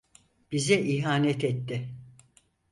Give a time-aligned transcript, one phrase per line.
[0.51, 1.89] Bize ihanet etti.